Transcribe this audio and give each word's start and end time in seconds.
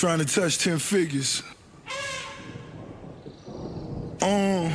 trying 0.00 0.18
to 0.18 0.24
touch 0.24 0.56
10 0.56 0.78
figures. 0.78 1.42
Um. 4.22 4.72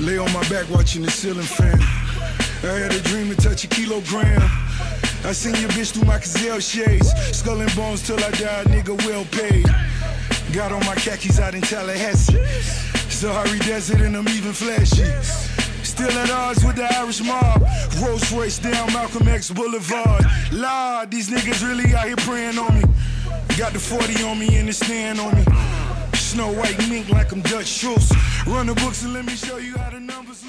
Lay 0.00 0.18
on 0.18 0.32
my 0.32 0.42
back 0.48 0.68
watching 0.68 1.02
the 1.02 1.10
ceiling 1.12 1.42
fan. 1.42 1.78
I 2.64 2.76
had 2.76 2.92
a 2.92 3.00
dream 3.02 3.28
to 3.28 3.36
touch 3.36 3.62
a 3.62 3.68
kilogram. 3.68 4.42
I 5.24 5.30
seen 5.30 5.54
your 5.60 5.70
bitch 5.70 5.92
through 5.92 6.08
my 6.08 6.18
gazelle 6.18 6.58
shades. 6.58 7.12
Skull 7.30 7.60
and 7.60 7.72
bones 7.76 8.04
till 8.04 8.16
I 8.16 8.32
die, 8.32 8.64
nigga 8.64 9.00
well 9.06 9.24
paid. 9.26 9.66
Got 10.52 10.72
on 10.72 10.84
my 10.86 10.96
khakis 10.96 11.38
out 11.38 11.54
in 11.54 11.60
Tallahassee. 11.60 12.42
Sahari 13.12 13.64
Desert 13.64 14.00
and 14.00 14.16
I'm 14.16 14.28
even 14.30 14.52
flashy. 14.52 15.51
With 16.02 16.76
the 16.76 16.88
Irish 16.98 17.22
mob. 17.22 17.62
Down 18.62 18.92
Malcolm 18.92 19.28
X 19.28 19.50
Boulevard. 19.52 20.24
These 21.10 21.30
niggas 21.30 21.66
really 21.66 21.94
out 21.94 22.06
here 22.06 22.16
praying 22.16 22.58
on 22.58 22.74
me. 22.74 22.82
Got 23.56 23.72
the 23.72 23.78
40 23.78 24.22
on 24.24 24.38
me 24.38 24.58
and 24.58 24.74
stand 24.74 25.20
on 25.20 25.34
me. 25.34 25.44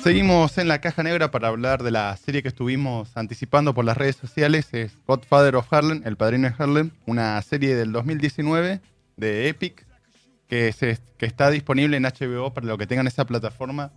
Seguimos 0.03 0.57
en 0.57 0.67
la 0.69 0.79
caja 0.79 1.03
negra 1.03 1.29
para 1.29 1.47
hablar 1.49 1.83
de 1.83 1.91
la 1.91 2.15
serie 2.15 2.41
que 2.41 2.47
estuvimos 2.47 3.15
anticipando 3.15 3.73
por 3.73 3.83
las 3.83 3.97
redes 3.97 4.15
sociales. 4.15 4.67
Es 4.71 4.97
Godfather 5.05 5.55
of 5.55 5.71
Harlem, 5.71 6.01
El 6.05 6.15
Padrino 6.15 6.47
de 6.47 6.55
Harlem, 6.57 6.91
una 7.05 7.41
serie 7.41 7.75
del 7.75 7.91
2019 7.91 8.79
de 9.17 9.49
Epic 9.49 9.85
que, 10.47 10.73
que 11.17 11.25
está 11.25 11.49
disponible 11.49 11.97
en 11.97 12.03
HBO 12.03 12.53
para 12.53 12.65
los 12.65 12.77
que 12.77 12.87
tengan 12.87 13.07
esa 13.07 13.25
plataforma 13.25 13.91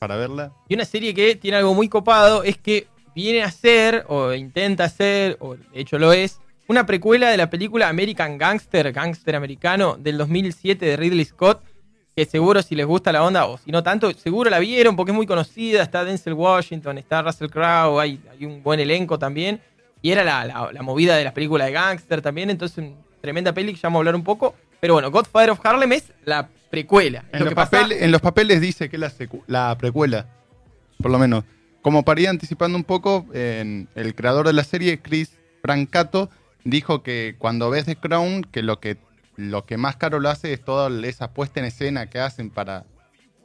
para 0.00 0.16
verla. 0.16 0.52
Y 0.68 0.74
una 0.74 0.84
serie 0.84 1.14
que 1.14 1.36
tiene 1.36 1.58
algo 1.58 1.74
muy 1.74 1.88
copado 1.88 2.42
es 2.42 2.56
que 2.58 2.88
viene 3.14 3.42
a 3.42 3.50
ser, 3.50 4.04
o 4.08 4.32
intenta 4.32 4.88
ser, 4.88 5.36
o 5.40 5.54
de 5.54 5.62
hecho 5.74 5.98
lo 5.98 6.12
es, 6.12 6.40
una 6.68 6.86
precuela 6.86 7.28
de 7.30 7.36
la 7.36 7.50
película 7.50 7.88
American 7.88 8.38
Gangster, 8.38 8.92
Gangster 8.92 9.36
Americano, 9.36 9.96
del 9.98 10.16
2007 10.18 10.84
de 10.86 10.96
Ridley 10.96 11.24
Scott, 11.26 11.62
que 12.16 12.24
seguro 12.24 12.62
si 12.62 12.74
les 12.74 12.86
gusta 12.86 13.12
la 13.12 13.22
onda, 13.24 13.44
o 13.46 13.58
si 13.58 13.70
no 13.70 13.82
tanto, 13.82 14.10
seguro 14.14 14.48
la 14.50 14.58
vieron 14.58 14.96
porque 14.96 15.12
es 15.12 15.16
muy 15.16 15.26
conocida, 15.26 15.82
está 15.82 16.04
Denzel 16.04 16.32
Washington, 16.34 16.96
está 16.98 17.22
Russell 17.22 17.48
Crowe, 17.50 18.00
hay, 18.00 18.20
un 18.40 18.62
buen 18.62 18.80
elenco 18.80 19.18
también, 19.18 19.60
y 20.00 20.12
era 20.12 20.24
la, 20.24 20.44
la- 20.46 20.70
la 20.72 20.82
movida 20.82 21.16
de 21.16 21.24
las 21.24 21.32
películas 21.34 21.66
de 21.66 21.72
Gangster 21.72 22.22
también, 22.22 22.48
entonces 22.50 22.84
tremenda 23.20 23.52
peli 23.52 23.74
que 23.74 23.78
ya 23.80 23.88
vamos 23.88 23.98
a 23.98 24.00
hablar 24.00 24.14
un 24.14 24.24
poco, 24.24 24.54
pero 24.80 24.94
bueno, 24.94 25.10
Godfather 25.10 25.50
of 25.50 25.60
Harlem 25.64 25.92
es 25.92 26.12
la 26.24 26.48
precuela. 26.70 27.24
En 27.32 27.40
lo 27.40 27.44
los, 27.46 27.48
que 27.50 27.56
pasa- 27.56 27.70
papeles, 27.72 28.02
en 28.02 28.10
los 28.12 28.20
papeles 28.20 28.60
dice 28.60 28.88
que 28.88 28.96
es 28.96 29.00
la, 29.00 29.12
la 29.46 29.76
precuela, 29.78 30.26
por 30.98 31.10
lo 31.10 31.18
menos. 31.18 31.44
Como 31.82 32.04
para 32.04 32.20
ir 32.20 32.28
anticipando 32.28 32.76
un 32.76 32.84
poco, 32.84 33.26
el 33.32 34.14
creador 34.14 34.46
de 34.46 34.52
la 34.52 34.64
serie, 34.64 35.00
Chris 35.00 35.38
Brancato, 35.62 36.28
dijo 36.64 37.02
que 37.02 37.36
cuando 37.38 37.70
ves 37.70 37.86
The 37.86 37.96
Crown, 37.96 38.42
que 38.44 38.62
lo 38.62 38.80
que, 38.80 38.98
lo 39.36 39.64
que 39.64 39.78
más 39.78 39.96
caro 39.96 40.20
lo 40.20 40.28
hace 40.28 40.52
es 40.52 40.62
toda 40.62 40.90
esa 41.06 41.32
puesta 41.32 41.58
en 41.60 41.66
escena 41.66 42.10
que 42.10 42.18
hacen 42.18 42.50
para, 42.50 42.84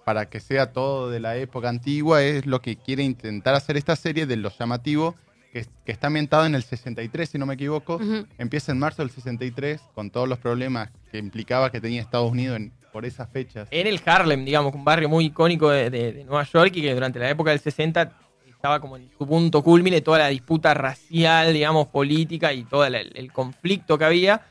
para 0.03 0.30
que 0.30 0.42
sea 0.42 0.73
todo 0.73 1.09
de 1.09 1.22
la 1.22 1.38
época 1.38 1.70
antigua, 1.70 2.23
es 2.23 2.45
lo 2.45 2.61
que 2.61 2.75
quiere 2.75 3.03
intentar 3.03 3.55
hacer 3.55 3.77
esta 3.77 3.95
serie 3.95 4.25
de 4.25 4.36
lo 4.36 4.49
llamativo, 4.49 5.16
que, 5.61 5.66
que 5.86 5.92
está 5.94 6.08
ambientado 6.08 6.45
en 6.45 6.53
el 6.53 6.64
63, 6.64 7.30
si 7.30 7.38
no 7.38 7.45
me 7.45 7.53
equivoco. 7.53 7.98
Empieza 8.38 8.73
en 8.73 8.80
marzo 8.80 9.02
del 9.02 9.09
63, 9.11 9.80
con 9.94 10.09
todos 10.11 10.28
los 10.28 10.38
problemas 10.38 10.89
que 11.11 11.17
implicaba 11.17 11.72
que 11.72 11.80
tenía 11.80 12.02
Estados 12.02 12.30
Unidos 12.30 12.58
en- 12.58 12.73
por 12.92 13.06
esas 13.06 13.30
fechas. 13.30 13.67
en 13.72 13.88
el 13.88 14.02
Harlem, 14.06 14.44
digamos, 14.45 14.73
un 14.76 14.83
barrio 14.86 15.08
muy 15.09 15.26
icónico 15.26 15.70
de, 15.70 15.89
de- 15.89 16.11
de 16.14 16.23
Nueva 16.26 16.44
York 16.44 16.72
y 16.76 16.81
que 16.81 16.94
durante 16.94 17.20
la 17.20 17.30
época 17.30 17.52
del 17.52 17.59
60 17.59 18.11
estaba 18.50 18.80
como 18.81 18.98
en 18.98 19.09
su 19.17 19.26
punto 19.28 19.61
culmine 19.64 20.02
toda 20.02 20.17
la 20.20 20.28
disputa 20.28 20.73
racial, 20.73 21.53
digamos, 21.53 21.88
política 21.88 22.52
y 22.53 22.64
todo 22.64 22.86
el, 22.86 22.95
el 22.95 23.31
conflicto 23.31 23.98
que 23.98 24.05
había. 24.05 24.42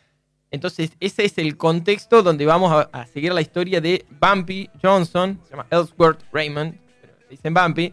Entonces, 0.50 0.92
ese 1.00 1.25
es 1.25 1.36
el 1.38 1.56
contexto 1.56 2.22
donde 2.22 2.47
vamos 2.47 2.71
a, 2.72 2.82
a 2.98 3.06
seguir 3.06 3.32
la 3.32 3.41
historia 3.41 3.81
de 3.81 4.04
Bumpy 4.21 4.71
Johnson, 4.82 5.41
se 5.44 5.50
llama 5.50 5.66
Ellsworth 5.71 6.21
Raymond, 6.32 6.75
pero 7.00 7.15
dicen 7.28 7.53
Bumpy, 7.54 7.92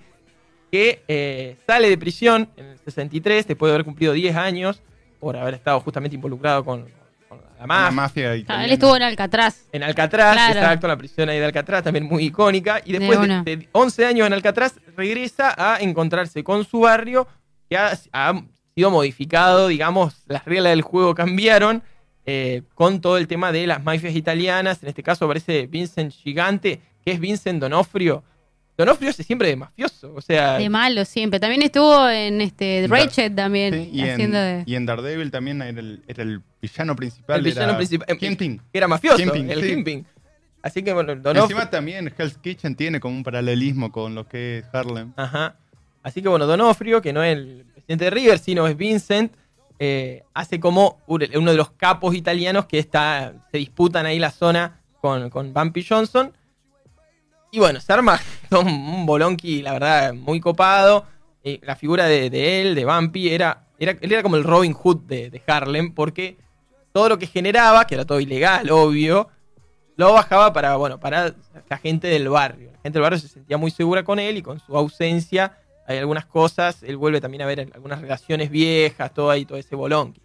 que 0.71 1.03
eh, 1.07 1.57
sale 1.67 1.89
de 1.89 1.97
prisión 1.97 2.49
en 2.55 2.65
el 2.67 2.77
63 2.79 3.45
después 3.47 3.69
de 3.69 3.73
haber 3.75 3.85
cumplido 3.85 4.13
10 4.13 4.35
años 4.35 4.81
por 5.19 5.35
haber 5.37 5.53
estado 5.55 5.79
justamente 5.81 6.15
involucrado 6.15 6.63
con, 6.63 6.87
con 7.29 7.39
la 7.59 7.67
mafia. 7.67 7.91
mafia 7.91 8.31
Ah, 8.47 8.65
él 8.65 8.71
estuvo 8.71 8.95
en 8.95 9.03
Alcatraz. 9.03 9.65
En 9.71 9.83
Alcatraz, 9.83 10.33
Claro. 10.33 10.59
exacto, 10.59 10.87
la 10.87 10.97
prisión 10.97 11.29
ahí 11.29 11.39
de 11.39 11.45
Alcatraz, 11.45 11.83
también 11.83 12.05
muy 12.05 12.23
icónica. 12.25 12.81
Y 12.85 12.93
después 12.93 13.19
De 13.19 13.27
de, 13.27 13.33
una. 13.33 13.43
de 13.43 13.67
11 13.73 14.05
años 14.05 14.27
en 14.27 14.33
Alcatraz, 14.33 14.75
regresa 14.95 15.53
a 15.57 15.77
encontrarse 15.81 16.43
con 16.43 16.63
su 16.65 16.79
barrio, 16.79 17.27
que 17.69 17.77
ha, 17.77 17.91
ha 18.13 18.41
sido 18.73 18.89
modificado, 18.91 19.67
digamos, 19.67 20.23
las 20.27 20.45
reglas 20.45 20.71
del 20.71 20.81
juego 20.81 21.13
cambiaron, 21.13 21.83
eh, 22.25 22.61
con 22.75 23.01
todo 23.01 23.17
el 23.17 23.27
tema 23.27 23.51
de 23.51 23.67
las 23.67 23.83
mafias 23.83 24.15
italianas. 24.15 24.81
En 24.83 24.89
este 24.89 25.03
caso 25.03 25.25
aparece 25.25 25.67
Vincent 25.67 26.13
Gigante, 26.13 26.79
que 27.03 27.11
es 27.11 27.19
Vincent 27.19 27.59
Donofrio. 27.59 28.23
Donofrio 28.81 29.09
es 29.11 29.15
siempre 29.15 29.47
de 29.49 29.55
mafioso, 29.55 30.13
o 30.15 30.21
sea... 30.21 30.57
De 30.57 30.69
malo 30.69 31.05
siempre. 31.05 31.39
También 31.39 31.61
estuvo 31.61 32.07
en 32.09 32.41
este 32.41 32.85
Ratchet 32.89 33.35
también. 33.35 33.73
Sí, 33.73 33.89
y, 33.93 34.01
haciendo 34.09 34.37
en, 34.37 34.65
de. 34.65 34.71
y 34.71 34.75
en 34.75 34.85
Daredevil 34.85 35.31
también 35.31 35.61
era 35.61 35.79
el, 35.79 36.03
era 36.07 36.23
el 36.23 36.41
villano 36.61 36.95
principal. 36.95 37.37
el 37.39 37.45
villano 37.45 37.69
era 37.69 37.77
principal. 37.77 38.07
eh, 38.09 38.17
Kingpin. 38.17 38.57
que 38.71 38.77
Era 38.77 38.87
mafioso, 38.87 39.17
Kingpin, 39.17 39.49
el 39.49 39.61
sí. 39.61 39.67
Kingpin. 39.69 40.05
Así 40.61 40.83
que, 40.83 40.93
bueno, 40.93 41.15
Donofrio... 41.15 41.43
Encima 41.43 41.69
también 41.69 42.13
Hell's 42.17 42.37
Kitchen 42.37 42.75
tiene 42.75 42.99
como 42.99 43.15
un 43.15 43.23
paralelismo 43.23 43.91
con 43.91 44.13
lo 44.13 44.27
que 44.27 44.59
es 44.59 44.65
Harlem. 44.73 45.13
Ajá. 45.15 45.55
Así 46.03 46.21
que 46.21 46.27
bueno, 46.29 46.45
Donofrio, 46.45 47.01
que 47.01 47.13
no 47.13 47.23
es 47.23 47.35
el 47.37 47.65
presidente 47.73 48.05
de 48.05 48.11
River, 48.11 48.37
sino 48.39 48.67
es 48.67 48.77
Vincent, 48.77 49.33
eh, 49.79 50.23
hace 50.35 50.59
como 50.59 50.99
un- 51.07 51.25
uno 51.35 51.51
de 51.51 51.57
los 51.57 51.71
capos 51.71 52.13
italianos 52.15 52.65
que 52.67 52.77
está, 52.77 53.33
se 53.51 53.57
disputan 53.57 54.05
ahí 54.05 54.19
la 54.19 54.29
zona 54.29 54.79
con, 55.01 55.29
con 55.31 55.53
Bumpy 55.53 55.83
Johnson. 55.83 56.31
Y 57.51 57.59
bueno, 57.59 57.81
se 57.81 57.91
arma 57.91 58.19
un 58.51 59.05
bolonqui, 59.05 59.61
la 59.61 59.73
verdad, 59.73 60.13
muy 60.13 60.39
copado. 60.39 61.05
Eh, 61.43 61.59
la 61.63 61.75
figura 61.75 62.05
de, 62.05 62.61
él, 62.61 62.75
de 62.75 62.85
Bumpy, 62.85 63.29
era, 63.29 63.65
era, 63.77 63.91
él 63.99 64.11
era 64.11 64.23
como 64.23 64.37
el 64.37 64.43
Robin 64.43 64.73
Hood 64.73 65.01
de, 65.01 65.29
de 65.29 65.41
Harlem, 65.45 65.93
porque 65.93 66.37
todo 66.93 67.09
lo 67.09 67.19
que 67.19 67.27
generaba, 67.27 67.85
que 67.85 67.95
era 67.95 68.05
todo 68.05 68.21
ilegal, 68.21 68.69
obvio, 68.71 69.27
lo 69.97 70.13
bajaba 70.13 70.53
para, 70.53 70.77
bueno, 70.77 70.99
para 70.99 71.35
la 71.69 71.77
gente 71.77 72.07
del 72.07 72.29
barrio. 72.29 72.71
La 72.71 72.79
gente 72.83 72.93
del 72.93 73.01
barrio 73.01 73.19
se 73.19 73.27
sentía 73.27 73.57
muy 73.57 73.71
segura 73.71 74.03
con 74.03 74.17
él 74.19 74.37
y 74.37 74.41
con 74.41 74.59
su 74.59 74.77
ausencia 74.77 75.57
hay 75.87 75.97
algunas 75.97 76.25
cosas. 76.25 76.83
Él 76.83 76.95
vuelve 76.95 77.19
también 77.19 77.41
a 77.41 77.45
ver 77.45 77.71
algunas 77.73 77.99
relaciones 77.99 78.49
viejas, 78.49 79.13
todo 79.13 79.29
ahí, 79.29 79.45
todo 79.45 79.57
ese 79.57 79.75
bolón. 79.75 80.15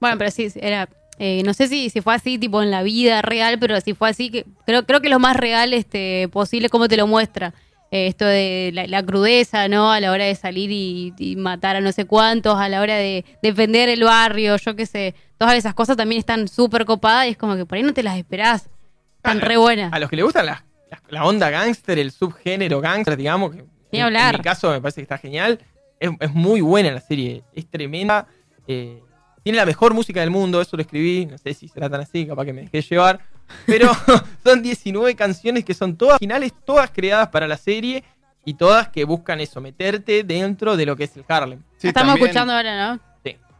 Bueno, 0.00 0.16
pero 0.16 0.30
sí, 0.30 0.50
era. 0.56 0.88
Eh, 1.22 1.42
no 1.44 1.52
sé 1.54 1.68
si, 1.68 1.90
si 1.90 2.00
fue 2.00 2.14
así, 2.14 2.38
tipo 2.38 2.62
en 2.62 2.70
la 2.70 2.82
vida 2.82 3.20
real, 3.22 3.58
pero 3.60 3.78
si 3.82 3.92
fue 3.94 4.08
así, 4.08 4.30
que 4.30 4.46
creo, 4.64 4.86
creo 4.86 5.00
que 5.02 5.10
lo 5.10 5.18
más 5.20 5.36
real 5.36 5.74
este, 5.74 6.28
posible, 6.32 6.68
como 6.70 6.88
te 6.88 6.96
lo 6.96 7.06
muestra. 7.06 7.52
Eh, 7.92 8.06
esto 8.06 8.24
de 8.24 8.70
la, 8.72 8.86
la 8.86 9.02
crudeza, 9.04 9.68
¿no? 9.68 9.92
A 9.92 9.98
la 10.00 10.12
hora 10.12 10.24
de 10.24 10.34
salir 10.36 10.70
y, 10.70 11.12
y 11.18 11.36
matar 11.36 11.76
a 11.76 11.80
no 11.80 11.90
sé 11.92 12.04
cuántos, 12.06 12.56
a 12.58 12.68
la 12.68 12.80
hora 12.80 12.94
de 12.96 13.24
defender 13.42 13.88
el 13.88 14.02
barrio, 14.04 14.56
yo 14.56 14.74
qué 14.76 14.86
sé. 14.86 15.14
Todas 15.38 15.54
esas 15.56 15.74
cosas 15.74 15.96
también 15.96 16.20
están 16.20 16.48
súper 16.48 16.84
copadas 16.86 17.26
y 17.26 17.30
es 17.30 17.36
como 17.36 17.54
que 17.56 17.66
por 17.66 17.76
ahí 17.76 17.82
no 17.82 17.92
te 17.92 18.02
las 18.02 18.16
esperás. 18.16 18.68
Están 19.16 19.38
Ah, 19.42 19.44
re 19.44 19.56
buenas. 19.56 19.92
A 19.92 19.98
los 19.98 20.08
que 20.08 20.16
le 20.16 20.22
gustan 20.22 20.46
la, 20.46 20.64
la- 20.90 21.02
la 21.10 21.24
onda 21.26 21.50
gángster, 21.50 21.98
el 21.98 22.12
subgénero 22.12 22.80
gángster, 22.80 23.16
digamos, 23.16 23.52
que 23.56 23.64
en, 23.92 24.02
hablar. 24.02 24.34
en 24.36 24.40
mi 24.40 24.44
caso 24.44 24.70
me 24.70 24.80
parece 24.80 25.00
que 25.00 25.02
está 25.02 25.18
genial. 25.18 25.58
Es, 25.98 26.10
es 26.20 26.32
muy 26.32 26.60
buena 26.62 26.92
la 26.92 27.00
serie, 27.00 27.42
es 27.54 27.66
tremenda. 27.68 28.26
eh, 28.68 29.02
tiene 29.42 29.56
la 29.56 29.66
mejor 29.66 29.94
música 29.94 30.20
del 30.20 30.30
mundo, 30.30 30.60
eso 30.60 30.76
lo 30.76 30.82
escribí, 30.82 31.26
no 31.26 31.38
sé 31.38 31.54
si 31.54 31.68
será 31.68 31.88
tan 31.88 32.00
así, 32.00 32.26
capaz 32.26 32.44
que 32.44 32.52
me 32.52 32.62
dejé 32.62 32.82
llevar. 32.82 33.20
Pero 33.66 33.90
son 34.44 34.62
19 34.62 35.14
canciones 35.16 35.64
que 35.64 35.74
son 35.74 35.96
todas 35.96 36.18
finales, 36.18 36.52
todas 36.64 36.90
creadas 36.90 37.28
para 37.28 37.48
la 37.48 37.56
serie 37.56 38.04
y 38.44 38.54
todas 38.54 38.88
que 38.88 39.04
buscan 39.04 39.40
eso, 39.40 39.60
meterte 39.60 40.22
dentro 40.24 40.76
de 40.76 40.86
lo 40.86 40.96
que 40.96 41.04
es 41.04 41.16
el 41.16 41.24
Harlem. 41.28 41.60
Sí, 41.78 41.88
Estamos 41.88 42.10
también- 42.12 42.26
escuchando 42.28 42.52
ahora, 42.54 42.92
¿no? 42.94 43.00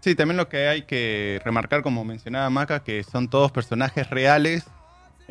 Sí, 0.03 0.15
también 0.15 0.39
lo 0.39 0.49
que 0.49 0.67
hay 0.67 0.83
que 0.83 1.43
remarcar, 1.45 1.83
como 1.83 2.07
mencionaba 2.07 2.49
Maca, 2.49 2.83
que 2.83 3.03
son 3.05 3.29
todos 3.29 3.53
personajes 3.53 4.09
reales, 4.09 4.65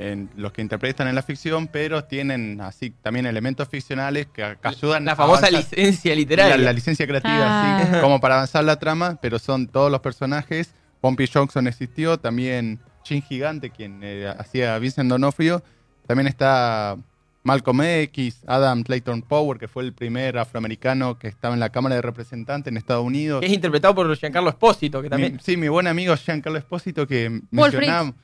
en 0.02 0.30
los 0.38 0.54
que 0.54 0.62
interpretan 0.62 1.08
en 1.10 1.16
la 1.16 1.22
ficción, 1.22 1.68
pero 1.68 2.06
tienen 2.06 2.62
así 2.62 2.90
también 2.90 3.26
elementos 3.26 3.68
ficcionales 3.68 4.28
que, 4.28 4.56
que 4.62 4.68
ayudan 4.68 5.04
La 5.04 5.16
famosa 5.16 5.52
licencia 5.52 6.16
literaria. 6.16 6.58
la 6.58 6.72
licencia 6.72 7.06
creativa, 7.06 7.36
Ah. 7.42 7.84
sí, 7.86 7.98
como 8.02 8.22
para 8.22 8.36
avanzar 8.36 8.64
la 8.64 8.80
trama, 8.80 9.18
pero 9.22 9.40
son 9.40 9.68
todos 9.68 9.92
los 9.92 10.00
personajes. 10.00 10.74
Pompey 11.02 11.28
Johnson 11.32 11.68
existió, 11.68 12.18
también 12.18 12.80
Chin 13.04 13.22
Gigante, 13.22 13.70
quien 13.72 14.00
eh, 14.04 14.34
hacía 14.38 14.78
Vincent 14.80 15.10
Donofrio. 15.10 15.62
También 16.08 16.28
está 16.28 16.98
Malcolm 17.44 17.82
X, 17.82 18.42
Adam 18.48 18.84
Clayton 18.84 19.22
Power, 19.22 19.58
que 19.60 19.68
fue 19.68 19.84
el 19.84 19.94
primer 19.94 20.38
afroamericano 20.38 21.18
que 21.20 21.28
estaba 21.28 21.54
en 21.54 21.60
la 21.60 21.70
Cámara 21.70 21.96
de 21.96 22.02
Representantes 22.02 22.72
en 22.72 22.78
Estados 22.78 23.04
Unidos. 23.06 23.40
que 23.42 23.48
es 23.48 23.54
interpretado 23.54 23.96
por 23.96 24.16
Giancarlo 24.18 24.50
Espósito, 24.50 25.02
que 25.02 25.10
también 25.10 25.34
Mi- 25.34 25.40
sí, 25.40 25.56
mi 25.58 25.68
buen 25.68 25.88
amigo 25.88 26.16
Giancarlo 26.16 26.58
Espósito 26.58 27.08
que 27.08 27.30
Paul 27.30 27.42
mencionábamos, 27.72 28.16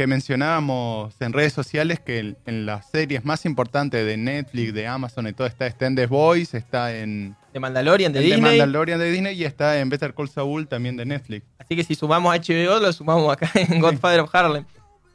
que 0.00 0.06
mencionábamos 0.06 1.14
en 1.20 1.34
redes 1.34 1.52
sociales 1.52 2.00
que 2.00 2.34
en 2.46 2.64
las 2.64 2.88
series 2.88 3.22
más 3.22 3.44
importantes 3.44 4.06
de 4.06 4.16
Netflix, 4.16 4.72
de 4.72 4.86
Amazon 4.86 5.26
y 5.26 5.34
todo 5.34 5.46
está, 5.46 5.66
está 5.66 5.84
en 5.88 5.94
The 5.94 6.06
Voice, 6.06 6.56
está 6.56 6.96
en 6.96 7.36
de 7.52 7.60
Mandalorian 7.60 8.10
de 8.10 8.20
Disney. 8.20 8.40
de 8.40 8.48
Mandalorian 8.48 8.98
de 8.98 9.10
Disney 9.10 9.38
y 9.38 9.44
está 9.44 9.78
en 9.78 9.90
Better 9.90 10.14
Call 10.14 10.30
Saul 10.30 10.66
también 10.68 10.96
de 10.96 11.04
Netflix. 11.04 11.44
Así 11.58 11.76
que 11.76 11.84
si 11.84 11.94
sumamos 11.94 12.34
HBO, 12.34 12.80
lo 12.80 12.90
sumamos 12.94 13.30
acá 13.30 13.50
en 13.54 13.78
Godfather 13.78 14.20
of 14.20 14.34
Harlem. 14.34 14.64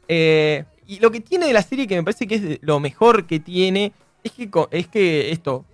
Eh, 0.06 0.62
y 0.86 1.00
lo 1.00 1.10
que 1.10 1.18
tiene 1.18 1.48
de 1.48 1.52
la 1.52 1.62
serie, 1.62 1.88
que 1.88 1.96
me 1.96 2.04
parece 2.04 2.28
que 2.28 2.36
es 2.36 2.58
lo 2.62 2.78
mejor 2.78 3.26
que 3.26 3.40
tiene, 3.40 3.92
es 4.22 4.30
que, 4.30 4.48
es 4.70 4.86
que 4.86 5.32
esto 5.32 5.64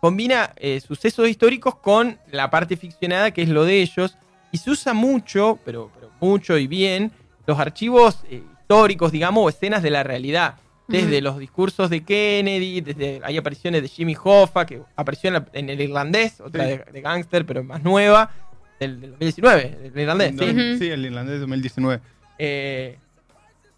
combina 0.00 0.54
eh, 0.56 0.80
sucesos 0.80 1.28
históricos 1.28 1.74
con 1.74 2.18
la 2.30 2.48
parte 2.48 2.78
ficcionada, 2.78 3.32
que 3.32 3.42
es 3.42 3.50
lo 3.50 3.66
de 3.66 3.82
ellos, 3.82 4.16
y 4.50 4.56
se 4.56 4.70
usa 4.70 4.94
mucho, 4.94 5.58
pero, 5.62 5.90
pero 5.94 6.10
mucho 6.22 6.56
y 6.56 6.66
bien, 6.66 7.12
los 7.46 7.58
archivos 7.58 8.20
eh, 8.30 8.42
históricos, 8.72 9.12
digamos, 9.12 9.44
o 9.44 9.48
escenas 9.48 9.82
de 9.82 9.90
la 9.90 10.02
realidad. 10.02 10.56
Desde 10.88 11.22
los 11.22 11.38
discursos 11.38 11.88
de 11.90 12.02
Kennedy, 12.04 12.80
desde 12.82 13.20
hay 13.24 13.36
apariciones 13.38 13.80
de 13.82 13.88
Jimmy 13.88 14.14
Hoffa, 14.22 14.66
que 14.66 14.82
apareció 14.96 15.28
en, 15.28 15.34
la- 15.34 15.46
en 15.54 15.70
el 15.70 15.80
irlandés, 15.80 16.40
otra 16.40 16.64
Sí. 16.64 16.70
de, 16.70 16.84
de 16.92 17.00
gangster, 17.00 17.46
pero 17.46 17.62
más 17.64 17.82
nueva, 17.82 18.30
del, 18.78 19.00
del 19.00 19.10
2019, 19.12 19.78
el 19.94 19.98
irlandés. 20.00 20.34
No, 20.34 20.42
sí. 20.78 20.88
El 20.90 21.06
irlandés 21.06 21.34
de 21.34 21.38
2019. 21.40 22.00
Eh, 22.38 22.98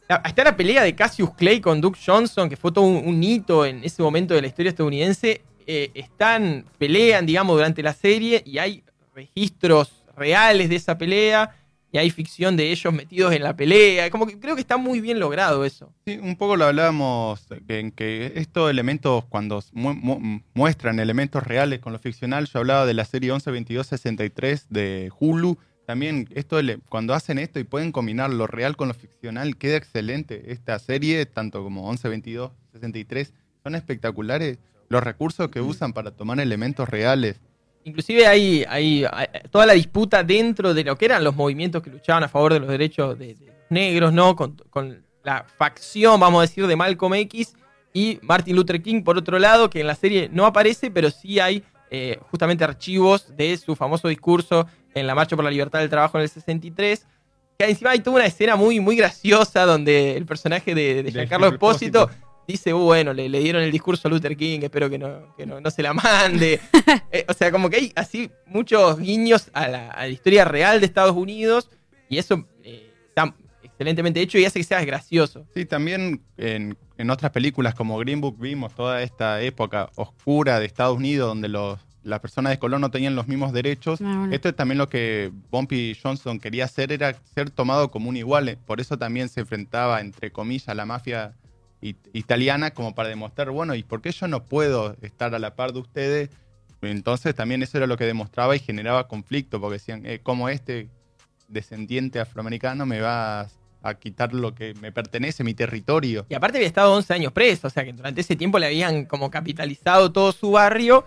la- 0.09 0.23
está 0.25 0.43
la 0.45 0.57
pelea 0.57 0.83
de 0.83 0.95
Cassius 0.95 1.33
Clay 1.35 1.61
con 1.61 1.81
Duke 1.81 1.99
Johnson, 2.05 2.49
que 2.49 2.57
fue 2.57 2.73
todo 2.73 2.85
un, 2.87 3.07
un 3.07 3.23
hito 3.23 3.65
en 3.65 3.85
ese 3.85 4.03
momento 4.03 4.35
de 4.35 4.41
la 4.41 4.47
historia 4.49 4.71
estadounidense. 4.71 5.43
Eh, 5.67 5.91
están, 5.95 6.65
pelean, 6.79 7.27
digamos, 7.27 7.55
durante 7.57 7.83
la 7.83 7.93
serie 7.93 8.43
y 8.45 8.59
hay 8.59 8.83
registros 9.15 9.93
reales 10.17 10.69
de 10.69 10.77
esa 10.77 10.99
pelea 10.99 11.55
y 11.95 11.99
hay 11.99 12.11
ficción 12.11 12.57
de 12.57 12.73
ellos 12.73 12.93
metidos 12.93 13.33
en 13.33 13.45
la 13.45 13.55
pelea. 13.55 14.11
Como 14.11 14.27
que 14.27 14.37
creo 14.41 14.57
que 14.57 14.61
está 14.61 14.77
muy 14.77 15.01
bien 15.01 15.21
logrado 15.21 15.65
eso. 15.65 15.93
Sí, 16.05 16.19
un 16.21 16.35
poco 16.35 16.57
lo 16.57 16.65
hablábamos, 16.65 17.47
en 17.69 17.93
que 17.93 18.33
estos 18.35 18.69
elementos, 18.69 19.25
cuando 19.27 19.63
mu- 19.73 19.95
mu- 19.95 20.41
muestran 20.55 20.99
elementos 20.99 21.45
reales 21.45 21.79
con 21.79 21.93
lo 21.93 22.01
ficcional, 22.01 22.49
yo 22.53 22.59
hablaba 22.59 22.85
de 22.85 22.95
la 22.95 23.05
serie 23.05 23.31
112263 23.31 24.67
de 24.71 25.13
Hulu, 25.21 25.57
también 25.87 26.29
esto 26.35 26.59
cuando 26.89 27.15
hacen 27.15 27.39
esto 27.39 27.61
y 27.61 27.65
pueden 27.65 27.93
combinar 27.93 28.31
lo 28.31 28.49
real 28.49 28.75
con 28.77 28.89
lo 28.89 28.95
ficcional, 28.95 29.57
queda 29.57 29.77
excelente. 29.77 30.51
Esta 30.51 30.79
serie, 30.81 31.27
tanto 31.27 31.63
como 31.63 31.83
112263, 31.93 33.33
son 33.63 33.75
espectaculares 33.77 34.59
los 34.89 35.01
recursos 35.03 35.49
que 35.49 35.61
usan 35.61 35.93
para 35.93 36.11
tomar 36.11 36.41
elementos 36.41 36.89
reales. 36.89 37.41
Inclusive 37.85 38.27
hay, 38.27 38.65
hay, 38.69 39.05
hay 39.11 39.27
toda 39.51 39.67
la 39.67 39.75
disputa 39.75 40.23
dentro 40.23 40.73
de 40.75 40.85
lo 40.85 40.97
que 40.97 41.05
eran 41.05 41.23
los 41.23 41.37
movimientos 41.37 41.83
que 41.83 41.91
luchaban 41.91 42.25
a 42.25 42.29
favor 42.29 42.53
de 42.55 42.61
los 42.61 42.69
derechos 42.69 43.19
de, 43.19 43.35
de 43.35 43.47
los 43.47 43.57
negros, 43.71 44.13
¿no? 44.13 44.35
Con, 44.35 44.57
con 44.71 45.05
la 45.23 45.45
facción, 45.59 46.19
vamos 46.19 46.39
a 46.39 46.43
decir, 46.43 46.67
de 46.67 46.77
Malcolm 46.77 47.15
X 47.15 47.55
y 47.93 48.19
Martin 48.23 48.57
Luther 48.57 48.83
King, 48.83 49.03
por 49.03 49.17
otro 49.17 49.39
lado, 49.39 49.71
que 49.71 49.81
en 49.81 49.87
la 49.87 49.95
serie 49.95 50.29
no 50.33 50.47
aparece, 50.47 50.91
pero 50.91 51.11
sí 51.11 51.39
hay 51.41 51.63
eh, 51.91 52.19
justamente 52.31 52.65
archivos 52.65 53.37
de 53.37 53.57
su 53.57 53.77
famoso 53.77 54.09
discurso 54.09 54.67
en 54.95 55.07
la 55.07 55.15
Marcha 55.15 55.37
por 55.37 55.45
la 55.45 55.51
Libertad 55.51 55.79
del 55.79 55.89
Trabajo 55.89 56.19
en 56.19 56.23
el 56.23 56.29
63. 56.29 57.07
Que 57.57 57.67
encima 57.67 57.91
hay 57.91 58.01
toda 58.01 58.17
una 58.17 58.27
escena 58.27 58.57
muy, 58.57 58.81
muy 58.81 58.97
graciosa 58.97 59.65
donde 59.65 60.17
el 60.17 60.27
personaje 60.27 60.75
de, 60.75 61.05
de 61.05 61.13
Giancarlo 61.13 61.47
Espósito. 61.47 62.11
Dice, 62.47 62.75
"Uh, 62.75 62.79
bueno, 62.79 63.13
le, 63.13 63.29
le 63.29 63.41
dieron 63.41 63.63
el 63.63 63.73
discurso 63.73 64.09
a 64.09 64.11
Luther 64.11 64.37
King, 64.37 64.61
espero 64.63 64.89
que 64.91 64.99
no, 64.99 65.35
que 65.37 65.47
no, 65.47 65.61
no 65.61 65.71
se 65.71 65.83
la 65.83 65.93
mande. 65.95 66.61
Eh, 67.11 67.25
o 67.29 67.33
sea, 67.33 67.53
como 67.53 67.71
que 67.71 67.77
hay 67.77 67.93
así 67.95 68.31
muchos 68.47 68.99
guiños 68.99 69.49
a 69.53 69.69
la, 69.69 69.91
a 69.91 70.01
la 70.03 70.09
historia 70.09 70.45
real 70.45 70.81
de 70.81 70.87
Estados 70.87 71.15
Unidos 71.15 71.71
y 72.09 72.19
eso 72.19 72.45
eh, 72.65 72.91
está 73.09 73.33
excelentemente 73.63 74.21
hecho 74.21 74.37
y 74.39 74.45
hace 74.45 74.59
que 74.59 74.65
sea 74.65 74.85
gracioso. 74.85 75.47
Sí, 75.55 75.65
también 75.65 76.23
en, 76.37 76.77
en 76.99 77.11
otras 77.11 77.31
películas 77.31 77.75
como 77.75 77.97
Green 77.99 78.21
Book 78.21 78.37
vimos 78.39 78.75
toda 78.75 79.03
esta 79.03 79.41
época 79.43 79.91
oscura 79.95 80.59
de 80.59 80.67
Estados 80.67 80.97
Unidos 80.97 81.29
donde 81.29 81.49
los, 81.49 81.79
las 82.05 82.21
personas 82.21 82.51
de 82.51 82.59
color 82.59 82.81
no 82.81 82.91
tenían 82.91 83.17
los 83.17 83.27
mismos 83.27 83.53
derechos. 83.53 84.01
Ah, 84.01 84.17
bueno. 84.19 84.35
Esto 84.35 84.49
es 84.49 84.57
también 84.57 84.79
lo 84.79 84.89
que 84.89 85.33
Bumpy 85.51 85.97
Johnson 86.01 86.39
quería 86.39 86.67
hacer, 86.67 86.93
era 86.93 87.17
ser 87.35 87.51
tomado 87.51 87.91
como 87.91 88.09
un 88.09 88.17
igual. 88.17 88.59
Por 88.67 88.81
eso 88.81 88.99
también 88.99 89.29
se 89.29 89.41
enfrentaba, 89.41 90.01
entre 90.01 90.31
comillas, 90.31 90.69
a 90.69 90.75
la 90.75 90.85
mafia 90.85 91.33
it- 91.89 92.09
italiana 92.13 92.71
como 92.73 92.95
para 92.95 93.09
demostrar, 93.09 93.51
bueno, 93.51 93.75
¿y 93.75 93.83
por 93.83 94.01
qué 94.03 94.11
yo 94.13 94.27
no 94.29 94.45
puedo 94.45 94.97
estar 95.03 95.35
a 95.35 95.39
la 95.39 95.55
par 95.55 95.73
de 95.73 95.81
ustedes? 95.81 96.31
Entonces 96.83 97.35
también 97.35 97.63
eso 97.63 97.79
era 97.79 97.87
lo 97.87 97.97
que 97.97 98.05
demostraba 98.05 98.57
y 98.57 98.59
generaba 98.59 99.09
conflicto, 99.09 99.61
porque 99.61 99.75
decían, 99.75 100.05
eh, 100.05 100.21
¿cómo 100.23 100.49
este 100.49 100.89
descendiente 101.49 102.21
afroamericano 102.21 102.87
me 102.87 103.01
va 103.01 103.41
a, 103.43 103.49
a 103.83 103.95
quitar 103.95 104.33
lo 104.35 104.55
que 104.55 104.75
me 104.81 104.93
pertenece, 104.93 105.45
mi 105.45 105.55
territorio? 105.55 106.27
Y 106.29 106.35
aparte 106.35 106.59
había 106.59 106.69
estado 106.69 106.93
11 106.95 107.15
años 107.15 107.33
preso, 107.33 107.69
o 107.69 107.71
sea 107.71 107.85
que 107.85 107.93
durante 107.93 108.21
ese 108.21 108.37
tiempo 108.37 108.59
le 108.59 108.67
habían 108.67 109.05
como 109.07 109.31
capitalizado 109.31 110.13
todo 110.13 110.33
su 110.33 110.51
barrio. 110.53 111.05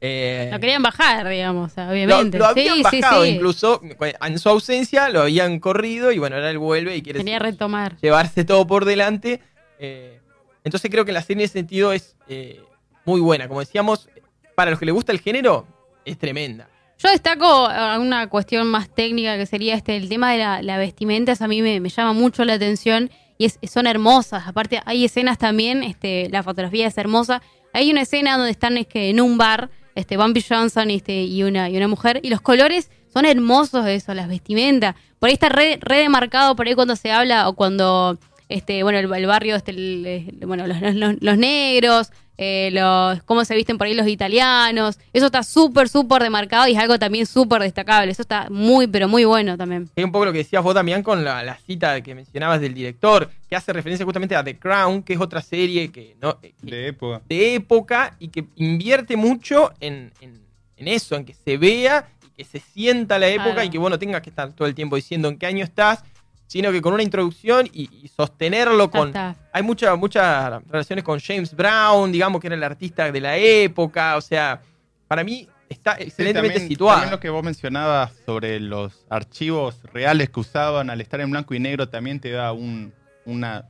eh, 0.00 0.48
Lo 0.52 0.58
querían 0.58 0.82
bajar, 0.82 1.28
digamos, 1.28 1.76
lo, 1.76 1.90
obviamente. 1.90 2.38
lo 2.38 2.46
habían 2.46 2.76
sí, 2.78 2.84
sí, 2.90 3.00
bajado, 3.00 3.24
sí. 3.24 3.30
incluso 3.30 3.80
en 4.22 4.38
su 4.38 4.48
ausencia 4.48 5.08
lo 5.10 5.22
habían 5.22 5.60
corrido 5.60 6.10
y 6.10 6.18
bueno, 6.18 6.36
ahora 6.36 6.50
él 6.50 6.58
vuelve 6.58 6.96
y 6.96 7.02
quiere 7.02 7.18
Quería 7.20 7.38
retomar. 7.38 7.96
llevarse 8.00 8.44
todo 8.44 8.66
por 8.66 8.84
delante. 8.84 9.40
Eh, 9.80 10.20
entonces 10.62 10.90
creo 10.90 11.04
que 11.04 11.12
la 11.12 11.22
serie 11.22 11.42
en 11.42 11.44
ese 11.46 11.54
sentido 11.54 11.92
es 11.92 12.16
eh, 12.28 12.62
muy 13.04 13.20
buena. 13.20 13.48
Como 13.48 13.60
decíamos, 13.60 14.08
para 14.54 14.70
los 14.70 14.78
que 14.78 14.86
les 14.86 14.94
gusta 14.94 15.12
el 15.12 15.20
género, 15.20 15.66
es 16.04 16.18
tremenda. 16.18 16.68
Yo 16.98 17.10
destaco 17.10 17.70
eh, 17.70 17.98
una 17.98 18.28
cuestión 18.28 18.66
más 18.66 18.90
técnica 18.90 19.36
que 19.38 19.46
sería 19.46 19.74
este 19.74 19.96
el 19.96 20.08
tema 20.08 20.32
de 20.32 20.38
la, 20.38 20.62
la 20.62 20.76
vestimenta, 20.76 21.32
a 21.38 21.48
mí 21.48 21.62
me, 21.62 21.80
llama 21.88 22.12
mucho 22.12 22.44
la 22.44 22.54
atención 22.54 23.10
y 23.38 23.48
son 23.66 23.86
hermosas. 23.86 24.46
Aparte 24.46 24.82
hay 24.84 25.06
escenas 25.06 25.38
también, 25.38 25.82
este, 25.82 26.28
la 26.28 26.42
fotografía 26.42 26.86
es 26.86 26.98
hermosa. 26.98 27.40
Hay 27.72 27.90
una 27.90 28.02
escena 28.02 28.36
donde 28.36 28.50
están 28.50 28.76
es 28.76 28.86
que, 28.86 29.08
en 29.08 29.18
un 29.18 29.38
bar, 29.38 29.70
este, 29.94 30.18
Bumpy 30.18 30.44
Johnson 30.46 30.90
este, 30.90 31.22
y, 31.22 31.42
una, 31.42 31.70
y 31.70 31.76
una 31.78 31.88
mujer, 31.88 32.20
y 32.22 32.28
los 32.28 32.42
colores 32.42 32.90
son 33.12 33.24
hermosos 33.24 33.86
eso, 33.86 34.12
las 34.12 34.28
vestimentas. 34.28 34.94
Por 35.18 35.28
ahí 35.28 35.34
está 35.34 35.48
re, 35.48 35.78
re 35.80 35.98
demarcado 35.98 36.54
por 36.54 36.66
ahí 36.66 36.74
cuando 36.74 36.96
se 36.96 37.10
habla 37.10 37.48
o 37.48 37.54
cuando 37.54 38.18
este, 38.50 38.82
bueno, 38.82 38.98
el, 38.98 39.12
el 39.12 39.26
barrio, 39.26 39.56
este, 39.56 39.70
el- 39.70 40.06
el- 40.06 40.46
bueno, 40.46 40.66
los, 40.66 40.80
los- 40.94 41.16
los 41.20 41.38
negros, 41.38 42.10
eh, 42.42 42.70
los, 42.72 43.22
cómo 43.24 43.44
se 43.44 43.54
visten 43.54 43.76
por 43.76 43.86
ahí 43.86 43.92
los 43.94 44.08
italianos. 44.08 44.98
Eso 45.12 45.26
está 45.26 45.42
súper, 45.42 45.88
súper 45.90 46.22
demarcado 46.22 46.66
y 46.68 46.72
es 46.72 46.78
algo 46.78 46.98
también 46.98 47.26
súper 47.26 47.60
destacable. 47.62 48.10
Eso 48.12 48.22
está 48.22 48.48
muy, 48.50 48.86
pero 48.86 49.08
muy 49.08 49.24
bueno 49.26 49.58
también. 49.58 49.90
Es 49.94 50.04
un 50.04 50.10
poco 50.10 50.24
lo 50.24 50.32
que 50.32 50.38
decías 50.38 50.62
vos, 50.62 50.74
Damián, 50.74 51.02
con 51.02 51.22
la, 51.22 51.42
la 51.42 51.56
cita 51.58 52.00
que 52.00 52.14
mencionabas 52.14 52.60
del 52.60 52.72
director, 52.74 53.30
que 53.48 53.56
hace 53.56 53.72
referencia 53.74 54.04
justamente 54.06 54.34
a 54.36 54.42
The 54.42 54.58
Crown, 54.58 55.02
que 55.02 55.12
es 55.14 55.20
otra 55.20 55.42
serie 55.42 55.90
que 55.92 56.16
no 56.22 56.38
eh, 56.42 56.52
que- 56.64 56.70
De 56.70 56.86
época. 56.88 57.22
de 57.28 57.54
época 57.54 58.16
y 58.18 58.28
que 58.28 58.44
invierte 58.56 59.16
mucho 59.16 59.72
en, 59.80 60.10
en- 60.22 60.40
en 60.78 60.88
eso, 60.88 61.16
en 61.16 61.26
que 61.26 61.34
se 61.34 61.58
vea 61.58 62.08
y 62.26 62.30
que 62.38 62.44
se 62.44 62.58
sienta 62.58 63.18
la 63.18 63.28
época 63.28 63.52
Claro. 63.52 63.64
y 63.64 63.70
que 63.70 63.76
vos 63.78 63.90
no 63.90 63.98
tengas 63.98 64.22
que 64.22 64.30
estar 64.30 64.50
todo 64.54 64.66
el 64.66 64.74
tiempo 64.74 64.96
diciendo 64.96 65.28
en 65.28 65.36
qué 65.36 65.44
año 65.44 65.62
estás, 65.62 66.02
sino 66.50 66.72
que 66.72 66.82
con 66.82 66.92
una 66.92 67.04
introducción 67.04 67.68
y, 67.72 67.88
y 68.02 68.08
sostenerlo 68.08 68.90
con... 68.90 69.08
está. 69.08 69.36
Hay 69.52 69.62
muchas 69.62 69.96
muchas 69.96 70.60
relaciones 70.66 71.04
con 71.04 71.20
James 71.20 71.54
Brown, 71.54 72.10
digamos 72.10 72.40
que 72.40 72.48
era 72.48 72.56
el 72.56 72.64
artista 72.64 73.12
de 73.12 73.20
la 73.20 73.36
época, 73.36 74.16
o 74.16 74.20
sea, 74.20 74.60
para 75.06 75.22
mí 75.22 75.46
está 75.68 75.94
Sí, 75.96 76.02
excelentemente 76.02 76.54
también, 76.54 76.68
situada. 76.68 76.94
también 76.96 77.12
lo 77.12 77.20
que 77.20 77.30
vos 77.30 77.44
mencionabas 77.44 78.10
sobre 78.26 78.58
los 78.58 79.06
archivos 79.08 79.76
reales 79.92 80.28
que 80.30 80.40
usaban 80.40 80.90
al 80.90 81.00
estar 81.00 81.20
en 81.20 81.30
blanco 81.30 81.54
y 81.54 81.60
negro 81.60 81.88
también 81.88 82.18
te 82.18 82.32
da 82.32 82.50
un, 82.52 82.92
una 83.24 83.68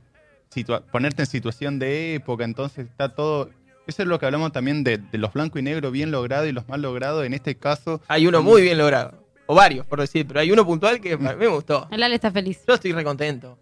situa- 0.51 0.81
ponerte 0.91 1.21
en 1.21 1.27
situación 1.27 1.77
de 1.77 2.15
época, 2.15 2.43
entonces 2.45 2.87
está 2.87 3.09
todo. 3.09 3.51
Eso 3.85 4.01
es 4.01 4.07
lo 4.07 4.17
que 4.19 4.25
hablamos 4.25 4.51
también 4.51 4.83
de, 4.83 4.97
de 4.97 5.17
los 5.19 5.33
blanco 5.33 5.59
y 5.59 5.61
negro 5.61 5.91
bien 5.91 6.09
logrado 6.09 6.47
y 6.47 6.51
los 6.51 6.67
mal 6.67 6.81
logrados. 6.81 7.25
En 7.25 7.33
este 7.35 7.55
caso, 7.57 8.01
Hay 8.07 8.25
uno 8.25 8.41
muy 8.41 8.61
bien 8.63 8.77
logrado, 8.79 9.20
o 9.51 9.55
varios, 9.55 9.85
por 9.85 9.99
decir, 9.99 10.25
pero 10.25 10.39
hay 10.39 10.49
uno 10.49 10.65
puntual 10.65 11.01
que 11.01 11.11
a 11.13 11.17
mí 11.17 11.27
me 11.37 11.47
gustó. 11.47 11.85
El 11.91 12.01
Ale 12.01 12.15
está 12.15 12.31
feliz. 12.31 12.61
Yo 12.65 12.75
estoy 12.75 12.93
recontento. 12.93 13.57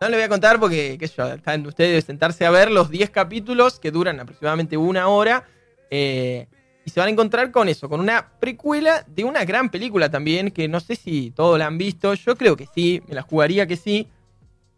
No 0.00 0.08
le 0.08 0.14
voy 0.16 0.22
a 0.22 0.28
contar 0.28 0.60
porque, 0.60 0.96
qué 0.96 1.08
sé 1.08 1.14
yo, 1.18 1.26
están 1.26 1.66
ustedes 1.66 1.92
de 1.92 2.02
sentarse 2.02 2.46
a 2.46 2.50
ver 2.50 2.70
los 2.70 2.88
10 2.88 3.10
capítulos 3.10 3.80
que 3.80 3.90
duran 3.90 4.20
aproximadamente 4.20 4.76
una 4.76 5.08
hora. 5.08 5.44
eh, 5.90 6.46
y 6.86 6.90
se 6.90 7.00
van 7.00 7.08
a 7.08 7.12
encontrar 7.12 7.50
con 7.50 7.68
eso, 7.68 7.88
con 7.88 7.98
una 7.98 8.28
precuela 8.38 9.04
de 9.08 9.24
una 9.24 9.44
gran 9.46 9.70
película 9.70 10.10
también, 10.10 10.50
que 10.50 10.68
no 10.68 10.78
sé 10.80 10.96
si 10.96 11.30
todos 11.30 11.58
la 11.58 11.66
han 11.66 11.78
visto. 11.78 12.12
Yo 12.14 12.36
creo 12.36 12.56
que 12.56 12.68
sí, 12.72 13.02
me 13.08 13.14
la 13.14 13.22
jugaría 13.22 13.66
que 13.66 13.76
sí. 13.76 14.06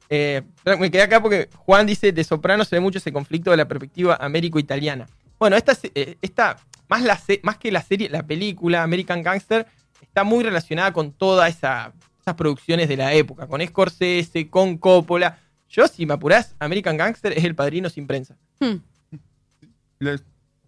Eh, 0.08 0.42
me 0.78 0.90
quedé 0.90 1.02
acá 1.02 1.20
porque 1.20 1.48
Juan 1.56 1.84
dice, 1.84 2.12
de 2.12 2.22
Soprano 2.24 2.64
se 2.64 2.76
ve 2.76 2.80
mucho 2.80 2.98
ese 2.98 3.12
conflicto 3.12 3.50
de 3.50 3.56
la 3.58 3.66
perspectiva 3.66 4.16
américo-italiana. 4.20 5.08
Bueno, 5.38 5.56
esta, 5.56 5.76
eh, 5.94 6.16
esta 6.22 6.58
más, 6.88 7.02
la, 7.02 7.20
más 7.42 7.58
que 7.58 7.72
la 7.72 7.82
serie, 7.82 8.08
la 8.08 8.22
película 8.22 8.84
American 8.84 9.22
Gangster, 9.24 9.66
está 10.02 10.24
muy 10.24 10.42
relacionada 10.44 10.92
con 10.92 11.12
todas 11.12 11.54
esa, 11.54 11.92
esas 12.20 12.34
producciones 12.34 12.88
de 12.88 12.96
la 12.96 13.12
época, 13.14 13.46
con 13.46 13.64
Scorsese, 13.66 14.48
con 14.48 14.78
Coppola. 14.78 15.38
Yo, 15.68 15.86
si 15.88 16.06
me 16.06 16.14
apurás, 16.14 16.54
American 16.58 16.96
Gangster 16.96 17.32
es 17.36 17.44
el 17.44 17.54
padrino 17.54 17.88
sin 17.90 18.06
prensa. 18.06 18.36
Hmm. 18.60 18.76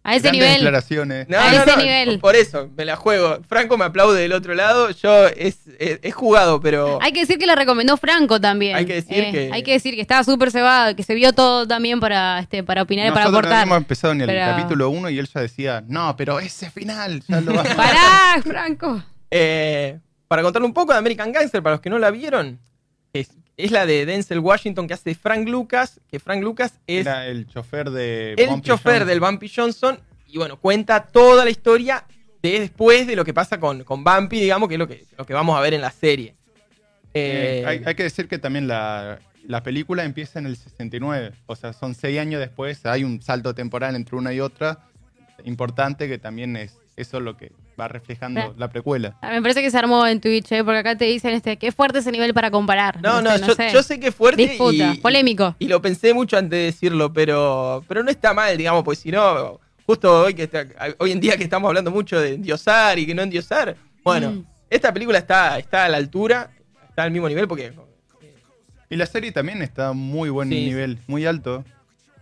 A 0.04 0.16
ese 0.16 0.32
nivel. 0.32 0.54
declaraciones. 0.54 1.28
No, 1.28 1.38
A 1.38 1.52
no, 1.52 1.58
ese 1.58 1.66
no, 1.70 1.76
nivel. 1.76 2.18
Por 2.18 2.35
eso, 2.35 2.70
me 2.76 2.85
la 2.87 2.97
juego. 2.97 3.40
Franco 3.47 3.76
me 3.76 3.85
aplaude 3.85 4.18
del 4.23 4.32
otro 4.32 4.54
lado. 4.54 4.90
Yo 4.90 5.26
es, 5.26 5.58
es, 5.78 5.99
es 6.02 6.14
jugado, 6.14 6.61
pero. 6.61 6.99
Hay 7.02 7.12
que 7.12 7.20
decir 7.20 7.37
que 7.38 7.47
la 7.47 7.54
recomendó 7.54 7.97
Franco 7.99 8.40
también. 8.40 8.75
Hay 8.76 8.87
que 8.87 8.94
decir 8.94 9.18
Eh, 9.25 9.32
que- 9.32 9.50
Hay 9.52 9.62
que 9.62 9.73
decir 9.73 9.94
que 9.94 10.00
estaba 10.00 10.25
súper 10.25 10.50
cebado, 10.50 10.97
que 10.97 11.02
se 11.02 11.14
vio 11.14 11.35
todo 11.35 11.66
también 11.68 12.00
para, 12.00 12.38
este, 12.40 12.62
para 12.62 12.82
opinar 12.82 13.06
y 13.06 13.11
para 13.11 13.25
Nosotros 13.26 13.32
no 13.32 13.38
aportar. 13.49 13.61
habíamos 13.61 13.78
empezado 13.78 14.14
ni 14.14 14.23
el 14.23 14.26
Pero- 14.28 14.47
capítulo 14.47 14.88
1 14.90 15.11
y 15.11 15.18
él 15.18 15.28
ya 15.32 15.40
decía, 15.42 15.85
no, 15.87 16.16
pero 16.16 16.40
ese 16.40 16.70
final 16.70 17.23
ya 17.28 17.40
lo 17.42 17.52
vamos 17.52 17.75
Pará, 17.75 18.40
Franco. 18.42 19.02
Eh, 19.30 19.99
para 20.26 20.42
contarle 20.42 20.66
un 20.66 20.75
poco 20.75 20.92
de 20.92 20.99
American 20.99 21.32
Gangster, 21.32 21.62
para 21.62 21.75
los 21.75 21.80
que 21.80 21.90
no 21.90 21.99
la 21.99 22.11
vieron, 22.11 22.58
es, 23.12 23.30
es 23.56 23.70
la 23.70 23.87
de 23.87 24.06
Denzel 24.06 24.38
Washington 24.40 24.87
que 24.87 24.94
hace 24.94 25.14
Frank 25.14 25.49
Lucas, 25.49 26.00
que 26.11 26.18
Frank 26.18 26.42
Lucas 26.42 26.75
es 26.87 27.06
Era 27.06 27.26
el 27.26 27.47
chofer 27.47 27.90
de 27.90 28.35
el 28.35 28.49
Bumpy 28.49 28.68
chofer 28.68 28.92
Johnson. 28.92 29.08
del 29.08 29.20
Bumpy 29.20 29.49
Johnson 29.54 30.00
y 30.26 30.38
bueno, 30.38 30.58
cuenta 30.58 31.06
toda 31.06 31.44
la 31.44 31.50
historia 31.50 32.04
de 32.42 32.61
después 32.61 33.06
de 33.06 33.16
lo 33.16 33.25
que 33.25 33.35
pasa 33.35 33.58
con, 33.58 33.82
con 33.85 34.04
Bumpy, 34.04 34.40
digamos, 34.40 34.68
que 34.68 34.75
es 34.75 34.78
lo 34.78 34.87
que, 34.87 35.04
lo 35.16 35.25
que 35.25 35.35
vamos 35.35 35.56
a 35.56 35.61
ver 35.61 35.75
en 35.75 35.80
la 35.80 35.90
serie. 35.90 36.35
Eh, 37.14 37.62
Eh, 37.62 37.66
hay, 37.66 37.82
hay 37.85 37.94
que 37.94 38.02
decir 38.02 38.28
que 38.28 38.38
también 38.38 38.68
la, 38.68 39.18
la 39.47 39.62
película 39.62 40.04
empieza 40.04 40.38
en 40.38 40.47
el 40.47 40.56
69, 40.56 41.32
o 41.47 41.56
sea, 41.56 41.73
son 41.73 41.94
seis 41.94 42.18
años 42.18 42.40
después, 42.40 42.85
hay 42.85 43.02
un 43.02 43.23
salto 43.23 43.54
temporal 43.54 43.97
entre 43.97 44.14
una 44.16 44.32
y 44.32 44.40
otra 44.40 44.80
importante 45.44 46.08
que 46.08 46.18
también 46.18 46.56
es 46.56 46.76
eso 46.97 47.20
lo 47.20 47.37
que 47.37 47.52
va 47.78 47.88
reflejando 47.88 48.54
la 48.56 48.68
precuela. 48.68 49.16
Ah, 49.23 49.30
Me 49.30 49.42
parece 49.42 49.62
que 49.62 49.70
se 49.70 49.78
armó 49.78 50.06
en 50.06 50.20
Twitch, 50.20 50.50
eh, 50.52 50.64
porque 50.64 50.78
acá 50.78 50.97
te 50.97 51.04
dicen 51.04 51.32
este, 51.35 51.56
qué 51.56 51.70
fuerte 51.73 51.99
ese 52.00 52.11
nivel 52.12 52.35
para 52.35 52.50
comparar. 52.50 53.00
no, 53.02 53.23
no, 53.23 53.37
sé, 53.38 53.47
yo, 53.47 53.54
sé. 53.54 53.70
yo 53.73 53.82
sé 53.82 54.00
que 54.00 54.08
es 54.08 54.14
fuerte 54.14 54.42
Disputa, 54.47 54.94
y, 54.94 54.99
polémico. 54.99 55.54
y 55.58 55.68
lo 55.68 55.80
pensé 55.80 56.14
mucho 56.14 56.37
antes 56.37 56.58
de 56.58 56.64
decirlo, 56.66 57.12
pero, 57.12 57.85
pero 57.87 58.02
no 58.02 58.11
está 58.11 58.35
mal, 58.35 58.56
digamos, 58.56 58.82
pues 58.85 58.99
si 58.99 59.11
no, 59.11 59.61
justo 59.87 60.23
hoy, 60.25 60.35
que 60.35 60.44
está- 60.44 60.66
hoy 60.99 61.12
en 61.12 61.20
día 61.20 61.37
que 61.37 61.44
estamos 61.44 61.68
hablando 61.68 61.90
mucho 61.90 62.20
de 62.20 62.35
endiosar 62.35 62.99
y 62.99 63.06
que 63.06 63.14
no 63.14 63.23
endiosar, 63.23 63.76
bueno, 64.04 64.30
Mm. 64.30 64.44
esta 64.70 64.92
película 64.92 65.18
está, 65.18 65.58
está 65.58 65.85
a 65.85 65.88
la 65.88 65.97
altura, 65.99 66.50
está 66.88 67.02
al 67.04 67.11
mismo 67.11 67.28
nivel 67.28 67.47
porque 67.49 67.73
Y 68.90 68.97
la 68.97 69.04
serie 69.06 69.32
también 69.32 69.61
está 69.62 69.88
a 69.88 69.92
muy 69.92 70.30
buen 70.30 70.49
Sí. 70.49 70.64
nivel, 70.64 70.99
muy 71.06 71.26
alto. 71.26 71.64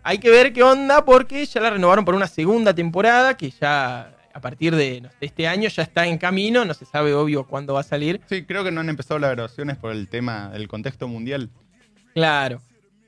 hay 0.02 0.18
que 0.18 0.30
ver 0.30 0.52
qué 0.52 0.62
onda 0.62 1.04
porque 1.04 1.44
ya 1.46 1.60
la 1.60 1.70
renovaron 1.70 2.04
por 2.04 2.14
una 2.14 2.28
segunda 2.28 2.72
temporada 2.72 3.36
que 3.36 3.50
ya 3.50 4.12
a 4.36 4.40
partir 4.40 4.74
de, 4.76 5.00
no 5.00 5.08
sé, 5.10 5.16
de 5.20 5.26
este 5.26 5.48
año 5.48 5.68
ya 5.68 5.82
está 5.82 6.06
en 6.06 6.18
camino, 6.18 6.64
no 6.64 6.74
se 6.74 6.84
sabe 6.84 7.14
obvio 7.14 7.46
cuándo 7.46 7.74
va 7.74 7.80
a 7.80 7.84
salir. 7.84 8.20
Sí, 8.28 8.44
creo 8.44 8.62
que 8.64 8.70
no 8.70 8.80
han 8.82 8.88
empezado 8.88 9.18
las 9.18 9.30
grabaciones 9.32 9.76
por 9.78 9.92
el 9.92 10.08
tema 10.08 10.50
del 10.50 10.68
contexto 10.68 11.08
mundial. 11.08 11.50
Claro. 12.14 12.60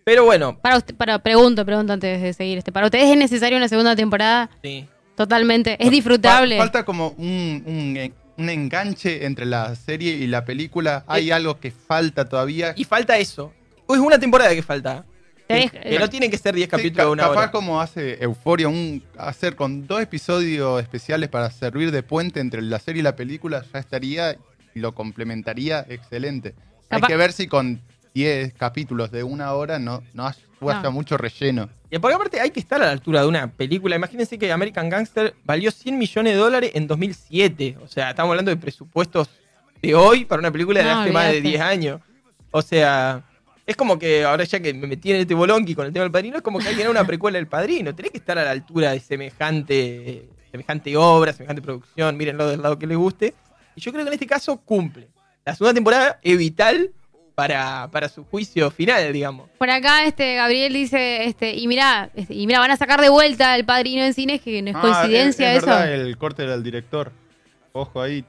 Pero 0.05 0.25
bueno, 0.25 0.59
Para 0.59 0.79
usted, 0.79 0.95
para, 0.95 1.19
pregunto, 1.19 1.65
pregunto 1.67 1.93
antes 1.93 2.21
de 2.23 2.33
seguir. 2.33 2.59
Este, 2.59 2.73
¿Para 2.73 2.87
ustedes 2.87 3.11
es 3.11 3.17
necesaria 3.17 3.57
una 3.59 3.69
segunda 3.69 3.95
temporada? 3.95 4.49
sí. 4.63 4.87
Totalmente. 5.17 5.77
Es 5.85 5.91
disfrutable. 5.91 6.57
Fa- 6.57 6.63
falta 6.63 6.85
como 6.85 7.09
un, 7.19 7.65
un 7.67 7.97
en- 7.97 8.15
un 8.37 8.49
enganche 8.49 9.27
entre 9.27 9.47
la 9.47 9.75
serie 9.75 10.13
y 10.13 10.29
la 10.29 10.45
película. 10.45 11.03
Hay 11.09 11.33
algo 11.33 11.59
que 11.59 11.73
falta 11.73 12.25
todavía. 12.25 12.73
Y 12.77 12.85
falta 12.85 13.19
eso. 13.19 13.53
Es 13.89 13.99
una 13.99 14.21
temporada 14.21 14.55
que 14.55 14.63
falta. 14.63 15.05
Tenés- 15.49 15.71
Que, 15.71 15.99
no 15.99 16.09
tienen 16.11 16.31
que 16.31 16.39
ser 16.39 16.55
10 16.55 16.67
Sí, 16.67 16.71
capítulos 16.71 16.97
de 16.97 17.03
ca- 17.05 17.11
una 17.11 17.23
capaz 17.25 17.37
hora. 17.41 17.51
como 17.51 17.81
hace 17.81 18.23
Euforia, 18.23 18.69
un, 18.69 19.03
hacer 19.17 19.57
con 19.57 19.87
dos 19.87 20.01
episodios 20.03 20.81
especiales 20.83 21.29
para 21.31 21.51
servir 21.51 21.91
de 21.91 22.03
puente 22.03 22.41
entre 22.41 22.61
la 22.63 22.79
serie 22.79 23.01
y 23.01 23.03
la 23.03 23.17
película, 23.17 23.65
ya 23.73 23.79
estaría 23.79 24.37
y 24.75 24.81
lo 24.81 24.95
complementaría 24.95 25.87
excelente. 25.89 26.55
Hay 26.91 27.01
Capaz- 27.01 27.09
que 27.09 27.17
ver 27.17 27.33
si 27.33 27.47
con 27.47 27.81
10 28.15 28.53
capítulos 28.55 29.11
de 29.11 29.23
una 29.23 29.53
hora 29.55 29.79
no, 29.79 30.03
no 30.13 30.27
haya 30.27 30.83
No. 30.83 30.93
mucho 30.93 31.17
relleno. 31.17 31.69
Y 31.91 31.99
porque 31.99 32.15
aparte 32.17 32.41
hay 32.41 32.51
que 32.51 32.61
estar 32.61 32.83
a 32.83 32.87
la 32.87 32.93
altura 32.93 33.23
de 33.23 33.29
una 33.29 33.51
película. 33.51 33.97
Imagínense 33.97 34.39
que 34.39 34.53
American 34.53 34.91
Gangster 34.91 35.35
valió 35.45 35.71
100 35.71 35.97
millones 35.97 36.35
de 36.35 36.39
dólares 36.39 36.73
en 36.75 36.87
2007. 36.87 37.79
O 37.83 37.89
sea, 37.89 38.11
estamos 38.11 38.31
hablando 38.31 38.51
de 38.51 38.57
presupuestos 38.59 39.29
de 39.81 39.95
hoy 39.95 40.25
para 40.25 40.41
una 40.41 40.51
película 40.51 40.81
de 40.81 40.87
No, 40.87 41.01
hace 41.01 41.13
más 41.13 41.25
de 41.25 41.31
olvídate. 41.39 41.49
10 41.49 41.61
años. 41.63 42.01
O 42.51 42.61
sea, 42.61 43.25
es 43.69 43.77
como 43.77 43.99
que 43.99 44.25
ahora 44.25 44.45
ya 44.45 44.61
que 44.61 44.73
me 44.73 44.87
metí 44.87 45.11
en 45.11 45.19
este 45.19 45.35
bolonqui 45.35 45.75
con 45.75 45.85
el 45.85 45.93
tema 45.93 46.05
del 46.05 46.11
padrino, 46.11 46.37
es 46.39 46.43
como 46.43 46.59
que 46.59 46.69
hay 46.69 46.75
que 46.75 46.89
una 46.89 47.05
precuela 47.07 47.37
del 47.37 47.47
padrino. 47.49 47.95
Tenés 47.95 48.11
que 48.13 48.17
estar 48.17 48.39
a 48.39 48.45
la 48.45 48.51
altura 48.53 48.93
de 48.93 49.01
semejante, 49.01 50.27
semejante 50.51 50.97
obra, 50.97 51.35
semejante 51.35 51.61
producción. 51.61 52.17
Mírenlo 52.17 52.49
del 52.49 52.63
lado 52.63 52.79
que 52.79 52.87
les 52.87 52.97
guste. 52.97 53.35
Y 53.77 53.83
yo 53.83 53.93
creo 53.93 54.05
que 54.05 54.09
en 54.09 54.15
este 54.15 54.27
caso 54.27 54.57
cumple. 54.57 55.09
La 55.45 55.55
segunda 55.55 55.75
temporada 55.75 56.19
es 56.23 56.39
vital 56.39 56.93
para, 57.35 57.89
para 57.93 58.09
su 58.09 58.25
juicio 58.25 58.71
final, 58.71 59.13
digamos. 59.13 59.51
Por 59.59 59.69
acá, 59.69 60.05
este, 60.07 60.35
Gabriel 60.37 60.73
dice, 60.73 61.27
este, 61.27 61.55
y 61.55 61.69
mira, 61.69 62.11
este, 62.15 62.33
y 62.35 62.47
mira, 62.47 62.61
van 62.61 62.71
a 62.71 62.77
sacar 62.79 63.03
de 63.03 63.11
vuelta 63.11 63.55
el 63.55 63.67
padrino 63.67 64.03
en 64.03 64.15
cines, 64.15 64.41
que 64.41 64.63
no 64.63 64.71
es 64.71 64.77
Ah, 64.77 64.81
coincidencia 64.81 65.51
es, 65.53 65.59
es 65.59 65.63
eso. 65.63 65.67
verdad, 65.67 65.93
el 65.93 66.17
corte 66.17 66.47
del 66.47 66.63
director. 66.63 67.13
Ojo 67.73 68.01
ahí. 68.01 68.25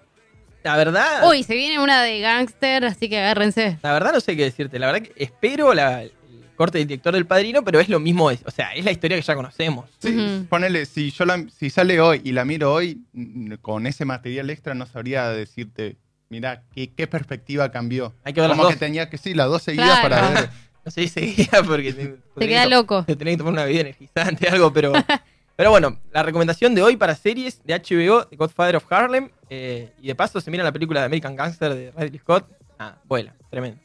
La 0.63 0.75
verdad. 0.75 1.27
Uy, 1.29 1.43
se 1.43 1.55
viene 1.55 1.79
una 1.79 2.01
de 2.03 2.19
gangster, 2.19 2.85
así 2.85 3.07
que 3.09 3.17
agárrense. 3.19 3.77
La 3.81 3.93
verdad 3.93 4.11
no 4.13 4.19
sé 4.19 4.35
qué 4.35 4.43
decirte. 4.43 4.77
La 4.79 4.87
verdad 4.91 5.01
que 5.07 5.13
espero 5.23 5.73
la- 5.73 6.03
el 6.03 6.11
corte 6.55 6.77
del 6.79 6.87
director 6.87 7.13
del 7.13 7.25
padrino, 7.25 7.63
pero 7.63 7.79
es 7.79 7.87
lo 7.87 7.99
mismo. 8.01 8.25
o 8.25 8.51
sea, 8.51 8.73
es 8.73 8.83
la 8.83 8.91
historia 8.91 9.15
que 9.17 9.23
ya 9.23 9.35
conocemos. 9.35 9.89
Sí, 9.99 10.09
Ujú. 10.15 10.45
ponele, 10.47 10.85
si 10.85 11.11
yo 11.11 11.23
la- 11.25 11.45
si 11.57 11.69
sale 11.69 12.01
hoy 12.01 12.21
y 12.25 12.33
la 12.33 12.43
miro 12.43 12.73
hoy, 12.73 13.01
mm, 13.13 13.53
con 13.61 13.87
ese 13.87 14.03
material 14.03 14.49
extra 14.49 14.73
no 14.73 14.85
sabría 14.85 15.29
decirte, 15.29 15.95
mira, 16.27 16.63
qué, 16.75 16.91
qué 16.93 17.07
perspectiva 17.07 17.71
cambió. 17.71 18.13
Hay 18.25 18.33
que 18.33 18.41
ver 18.41 18.49
las 18.49 18.57
Como 18.57 18.63
dos. 18.65 18.73
que 18.73 18.79
tenía 18.79 19.09
que, 19.09 19.17
sí, 19.17 19.33
las 19.33 19.47
dos 19.47 19.63
seguidas 19.63 19.99
Claro. 20.01 20.09
para 20.09 20.29
ver. 20.41 20.49
No 20.85 20.91
sé 20.91 21.01
si 21.03 21.07
seguía 21.09 21.61
porque 21.67 21.91
te, 21.93 22.15
Te 22.37 22.47
queda 22.47 22.65
loco. 22.65 23.03
Te 23.05 23.15
tenés 23.15 23.33
que 23.33 23.37
tomar 23.39 23.53
una 23.53 23.63
bebida 23.65 23.81
energizante, 23.81 24.47
algo, 24.47 24.71
pero. 24.73 24.93
pero 25.59 25.71
bueno, 25.71 25.99
la 26.13 26.23
recomendación 26.23 26.73
de 26.73 26.81
hoy 26.81 26.95
para 26.95 27.13
series 27.15 27.61
de 27.65 27.73
HBO, 27.73 28.23
The 28.27 28.37
Godfather 28.37 28.77
of 28.77 28.85
Harlem. 28.89 29.29
eh, 29.49 29.91
y 30.01 30.07
de 30.07 30.15
paso 30.15 30.39
se 30.39 30.49
mira 30.49 30.63
la 30.63 30.71
película 30.71 31.01
de 31.01 31.07
American 31.07 31.35
Gangster 31.35 31.73
de 31.75 31.91
Ridley 31.97 32.17
Scott. 32.19 32.47
Ah, 32.79 32.95
vuela, 33.03 33.35
tremendo. 33.49 33.77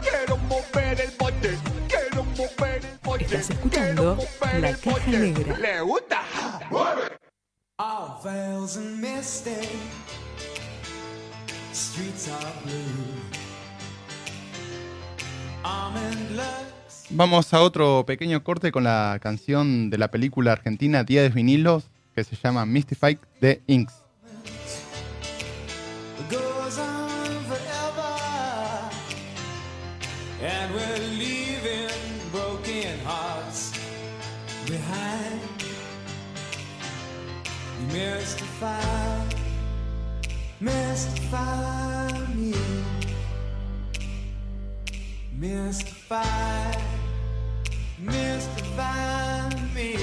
Quiero 0.00 0.38
mover 0.38 0.98
el 0.98 1.10
bote, 1.18 1.58
quiero 1.86 2.24
mover 2.24 2.82
el 2.86 2.98
bote. 3.04 3.24
Estás 3.26 3.50
escuchando 3.50 4.14
mover 4.14 4.60
La 4.62 4.72
Caja. 4.72 5.10
Negra. 5.10 5.58
¿Le 5.58 5.80
gusta? 5.82 6.22
All 7.78 8.18
veils 8.24 8.78
and 8.78 8.98
misty, 8.98 9.68
streets 11.74 12.30
are 12.30 12.52
blue. 12.64 13.12
Almond 15.62 16.30
looks, 16.34 16.75
Vamos 17.10 17.54
a 17.54 17.62
otro 17.62 18.04
pequeño 18.04 18.42
corte 18.42 18.72
con 18.72 18.82
la 18.82 19.20
canción 19.22 19.90
de 19.90 19.98
la 19.98 20.10
película 20.10 20.52
argentina 20.52 21.04
Día 21.04 21.22
de 21.22 21.28
Vinilos, 21.28 21.88
que 22.16 22.24
se 22.24 22.34
llama 22.34 22.66
Mystified 22.66 23.18
de 23.40 23.62
Inks. 23.68 24.02
Mystify, 40.58 41.46
mystify 45.38 46.95
mystify, 48.06 49.48
me. 49.74 49.96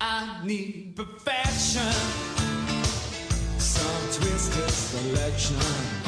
I 0.00 0.40
need 0.44 0.96
perfection 0.96 1.92
some 3.58 4.02
twisted 4.12 4.70
selection 4.70 6.03